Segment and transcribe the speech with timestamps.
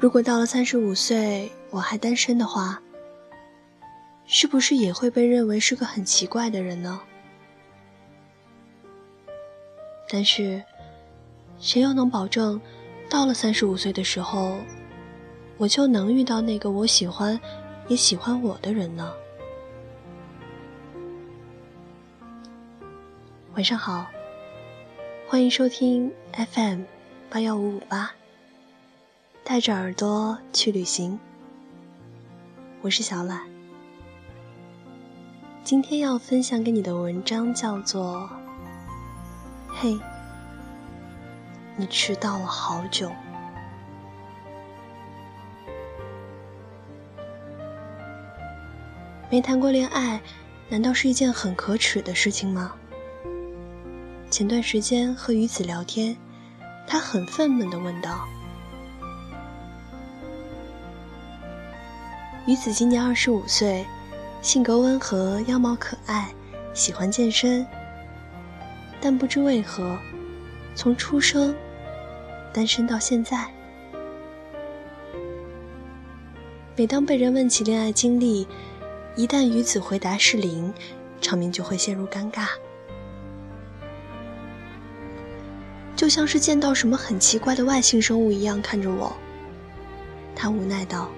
[0.00, 2.80] 如果到了三十五岁我还单身的话，
[4.26, 7.00] 是不是也会被认为是个很奇怪的人呢？
[10.08, 10.62] 但是，
[11.58, 12.60] 谁又能保证，
[13.10, 14.58] 到了三十五岁的时候，
[15.56, 17.38] 我就能遇到那个我喜欢，
[17.88, 19.12] 也喜欢我的人呢？
[23.54, 24.06] 晚上好，
[25.26, 26.82] 欢迎收听 FM
[27.28, 28.17] 八幺五五八。
[29.48, 31.18] 带着耳朵去旅行，
[32.82, 33.40] 我是小懒。
[35.64, 38.28] 今天要分享给你的文章叫做
[39.72, 39.98] 《嘿，
[41.76, 43.08] 你迟到了好久》。
[49.30, 50.20] 没谈过恋爱，
[50.68, 52.74] 难道是一件很可耻的事情吗？
[54.30, 56.14] 前段时间和鱼子聊天，
[56.86, 58.28] 他很愤懑的问道。
[62.48, 63.84] 鱼子今年二十五岁，
[64.40, 66.32] 性格温和，样貌可爱，
[66.72, 67.66] 喜欢健身。
[69.02, 69.98] 但不知为何，
[70.74, 71.54] 从出生
[72.50, 73.46] 单身到现在，
[76.74, 78.48] 每当被人问起恋爱经历，
[79.14, 80.72] 一旦鱼子回答是零，
[81.20, 82.46] 场面就会陷入尴尬，
[85.94, 89.14] 就像是见到什么很奇怪的外星生物一样看着我。
[90.34, 91.10] 他无奈道。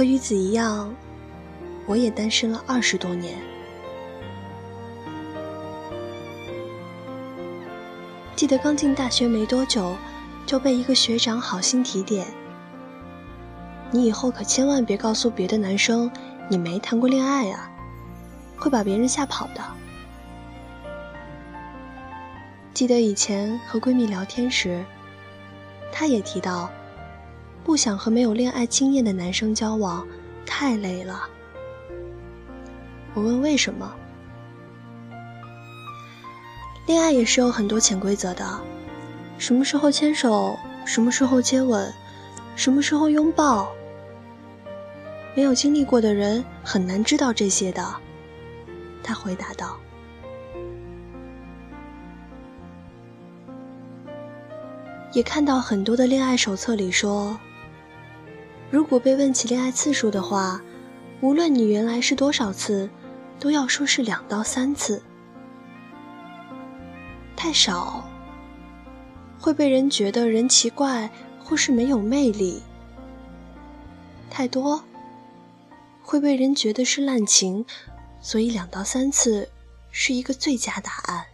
[0.00, 0.90] 和鱼子一样，
[1.84, 3.36] 我也单身了二十多年。
[8.34, 9.94] 记得刚进大学没多久，
[10.46, 12.26] 就被一个学长好心提点
[13.92, 16.10] ：“你以后可千万别告诉别的男生
[16.48, 17.70] 你没谈过恋爱啊，
[18.56, 19.62] 会把别人吓跑的。”
[22.72, 24.82] 记得以前和闺蜜聊天时，
[25.92, 26.70] 她也提到。
[27.64, 30.06] 不想和没有恋爱经验的男生交往，
[30.44, 31.28] 太累了。
[33.14, 33.94] 我问为什么？
[36.86, 38.60] 恋爱也是有很多潜规则的，
[39.38, 41.92] 什么时候牵手，什么时候接吻，
[42.56, 43.70] 什么时候拥抱。
[45.36, 47.94] 没有经历过的人很难知道这些的。
[49.02, 49.76] 他回答道。
[55.12, 57.38] 也看到很多的恋爱手册里说。
[58.70, 60.62] 如果被问起恋爱次数的话，
[61.20, 62.88] 无论你原来是多少次，
[63.40, 65.02] 都要说是两到三次。
[67.36, 68.08] 太少，
[69.40, 71.10] 会被人觉得人奇怪
[71.42, 72.62] 或是没有魅力；
[74.30, 74.84] 太多，
[76.02, 77.66] 会被人觉得是滥情。
[78.22, 79.48] 所以两到三次
[79.90, 81.24] 是一个最佳答案。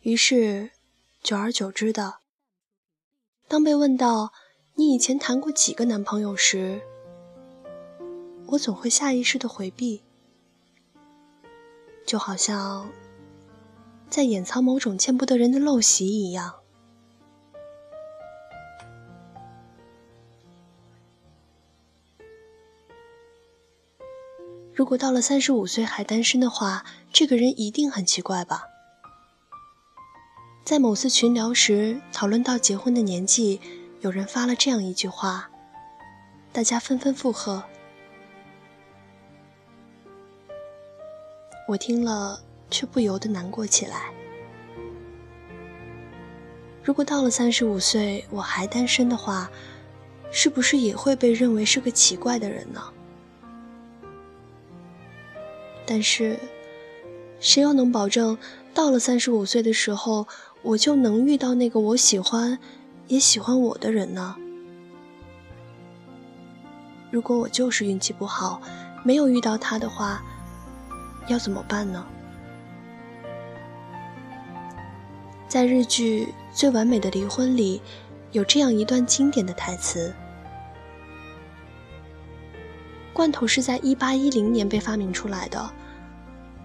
[0.00, 0.70] 于是，
[1.22, 2.25] 久而久之的。
[3.48, 4.32] 当被问到
[4.74, 6.80] 你以前谈过几个男朋友时，
[8.48, 10.02] 我总会下意识的回避，
[12.04, 12.90] 就好像
[14.10, 16.56] 在掩藏某种见不得人的陋习一样。
[24.74, 28.75] 如果到了三十五岁还单身的话，这个人一定很奇怪吧？
[30.66, 33.60] 在某次群聊时，讨论到结婚的年纪，
[34.00, 35.48] 有人发了这样一句话，
[36.52, 37.62] 大家纷纷附和。
[41.68, 44.12] 我听了，却不由得难过起来。
[46.82, 49.48] 如果到了三十五岁我还单身的话，
[50.32, 52.82] 是不是也会被认为是个奇怪的人呢？
[55.86, 56.36] 但是，
[57.38, 58.36] 谁又能保证
[58.74, 60.26] 到了三十五岁的时候？
[60.66, 62.58] 我就能遇到那个我喜欢，
[63.06, 64.34] 也喜欢我的人呢。
[67.08, 68.60] 如果我就是运气不好，
[69.04, 70.20] 没有遇到他的话，
[71.28, 72.04] 要怎么办呢？
[75.46, 77.80] 在日剧《最完美的离婚》里，
[78.32, 80.12] 有这样一段经典的台词
[83.14, 85.70] ：“罐头是在一八一零年被发明出来的，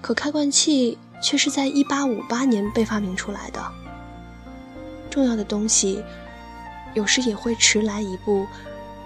[0.00, 3.60] 可开罐器却是在一八五八年被发明出来的。”
[5.08, 6.02] 重要的东西，
[6.94, 8.46] 有时也会迟来一步，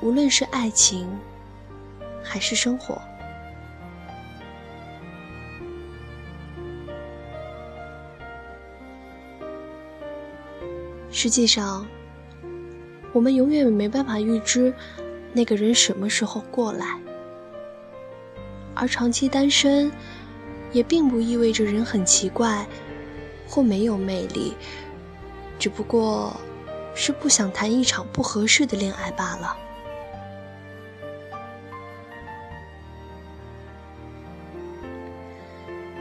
[0.00, 1.08] 无论是爱情，
[2.22, 3.00] 还是生活。
[11.10, 11.86] 实际上，
[13.12, 14.74] 我们永远没办法预知
[15.32, 16.98] 那个人什么时候过来，
[18.74, 19.92] 而长期单身，
[20.72, 22.66] 也并不意味着人很奇怪
[23.46, 24.54] 或没有魅力，
[25.62, 26.34] 只不过
[26.92, 29.56] 是不想谈一场不合适的恋爱罢了。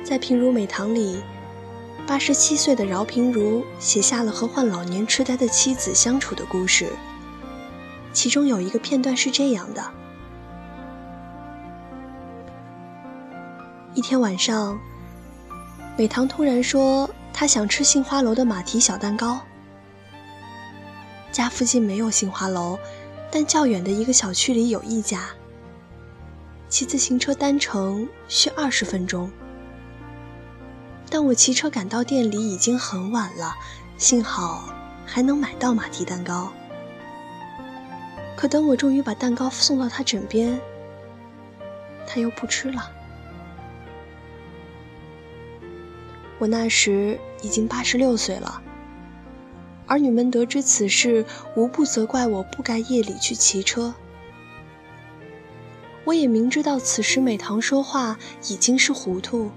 [0.04, 1.22] 在平如美堂里，
[2.08, 6.90] 八十七岁的饶平如写下了和患老年痴呆的妻子相处的故事。
[8.12, 9.92] 其中有一个片段是这样的：
[13.94, 14.76] 一天晚上，
[15.96, 19.40] 美堂突然说她想吃杏花楼的马蹄小蛋糕。
[21.32, 22.78] 家附近没有杏花楼，
[23.32, 25.30] 但较远的一个小区里有一家。
[26.68, 29.30] 骑自行车单程需二十分钟。
[31.10, 33.54] 但我骑车赶到店里已经很晚了，
[33.98, 34.70] 幸好
[35.06, 36.52] 还能买到马蹄蛋糕。
[38.38, 40.60] 可等我终于把蛋糕送到他枕边，
[42.08, 42.90] 他又不吃了。
[46.40, 48.62] 我那时已经八十六岁了，
[49.92, 53.94] 儿女们得知此事，无不责怪我不该夜里去骑车。
[56.06, 58.18] 我也明知道此时美棠说话
[58.48, 59.52] 已经是糊涂。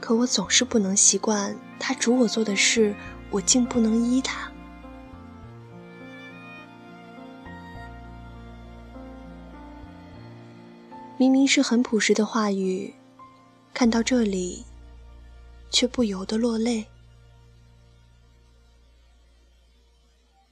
[0.00, 2.94] 可我总是不能习惯，他嘱我做的事，
[3.32, 4.48] 我竟不能依他。
[11.16, 12.94] 明明是很朴实的话语，
[13.72, 14.64] 看到这里，
[15.68, 16.86] 却不由得落泪。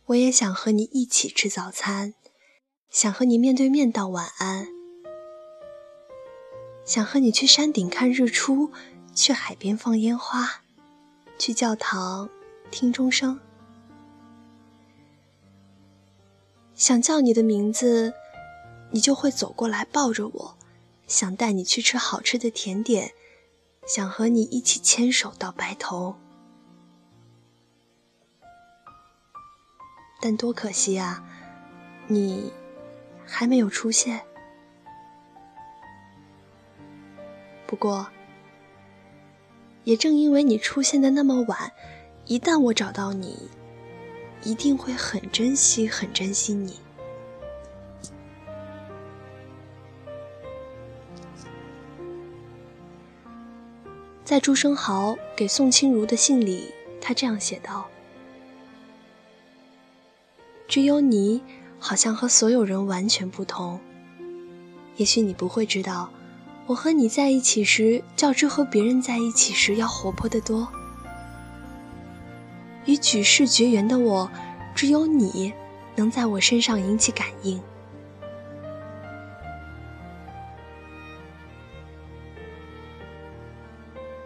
[0.06, 2.14] 我也想和你一起吃早餐，
[2.90, 4.68] 想和你面对面道晚安，
[6.84, 8.70] 想和你去山顶看日出。
[9.14, 10.62] 去海边放烟花，
[11.38, 12.30] 去教堂
[12.70, 13.38] 听钟声。
[16.74, 18.14] 想叫你的名字，
[18.90, 20.56] 你就会走过来抱着我；
[21.06, 23.12] 想带你去吃好吃的甜点，
[23.86, 26.16] 想和你一起牵手到白头。
[30.22, 31.20] 但多可惜啊，
[32.06, 32.52] 你
[33.26, 34.20] 还没有出现。
[37.66, 38.06] 不过。
[39.84, 41.72] 也正因为你出现的那么晚，
[42.26, 43.50] 一旦我找到你，
[44.44, 46.78] 一定会很珍惜、很珍惜你。
[54.22, 57.88] 在朱生豪给宋清如的信里，他这样写道
[60.72, 61.42] ：“只有你，
[61.78, 63.78] 好像和所有人完全不同。
[64.96, 66.08] 也许你不会知道。”
[66.66, 70.66] 我和你在一起时，较之和别人在一起时要活泼得多。
[72.86, 74.30] 与举世绝缘的我，
[74.74, 75.52] 只有你
[75.94, 77.60] 能在我身上引起感应。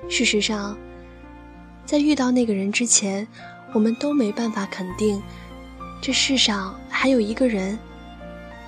[0.09, 0.79] 事实上，
[1.85, 3.27] 在遇到那个人之前，
[3.73, 5.21] 我们都没办法肯定，
[6.07, 7.77] 这世上还有一个人，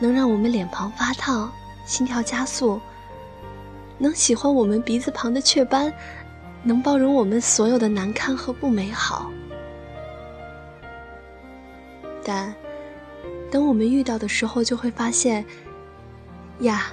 [0.01, 1.49] 能让我们脸庞发烫，
[1.87, 2.81] 心跳加速。
[3.97, 5.95] 能喜欢我们鼻子旁的雀斑，
[6.65, 9.31] 能包容我们所有的难堪和不美好。
[12.25, 12.53] 但
[13.53, 15.47] 等我们遇到的时候，就会发现，
[16.63, 16.87] 呀，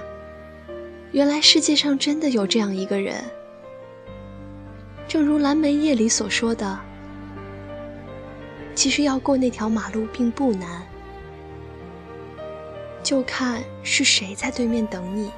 [1.10, 3.20] 原来世界上真的有这样一个人。
[5.08, 6.78] 正如蓝莓夜里所说的，
[8.76, 10.86] 其实要过那条马路并不难，
[13.02, 15.32] 就看是谁在对面等你。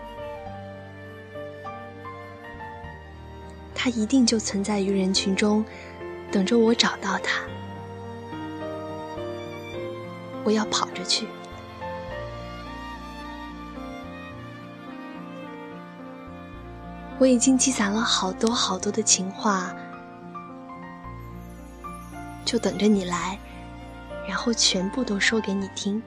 [3.75, 5.65] 他一定就存在于人群中，
[6.33, 7.41] 等着我找到他。
[10.43, 11.29] 我要跑着去。
[17.21, 19.75] 我已经积攒了好多好多的情话，
[22.49, 23.39] 就等着你来，
[24.27, 26.03] 然后全部都说给你听。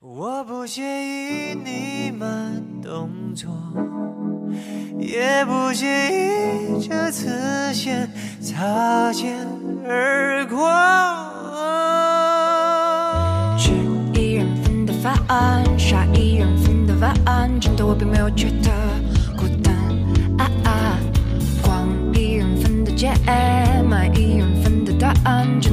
[0.00, 3.50] 我不介意你慢动作，
[4.98, 9.46] 也不介意这次先擦肩
[9.86, 10.72] 而过。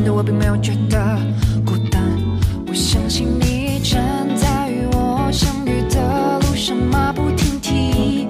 [0.01, 0.98] 真的我并没有觉得
[1.63, 2.01] 孤单。
[2.65, 5.29] 我相信你站在与我。
[5.31, 8.27] 相遇的路上马不停蹄，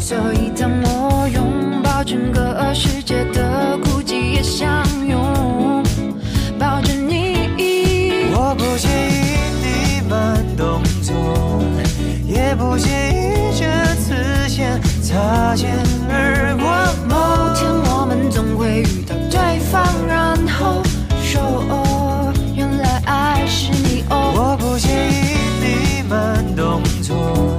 [0.00, 2.53] 所以当我拥抱整个
[26.14, 27.58] 慢动作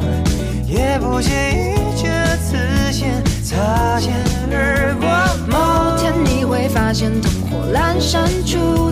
[0.65, 2.07] 也不介意这
[2.37, 2.57] 次
[2.89, 4.13] 先擦肩
[4.49, 5.07] 而过。
[5.51, 8.84] 某天你会发现灯火阑珊处。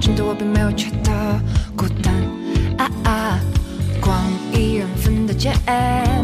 [0.00, 1.10] 真的我并没有觉得
[1.76, 2.14] 孤单。
[2.78, 3.38] 啊啊，
[4.00, 4.16] 逛
[4.52, 5.52] 一人份的街，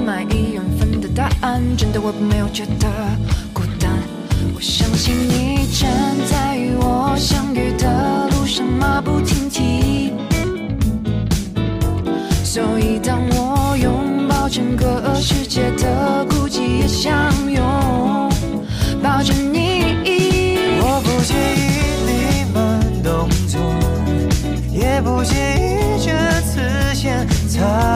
[0.05, 2.89] 买一人份的答案，真的我并没有觉得
[3.53, 3.91] 孤单。
[4.55, 5.89] 我相信你正
[6.29, 10.13] 在与我相遇的路上马不停蹄，
[12.43, 16.00] 所以当我拥抱整个世界的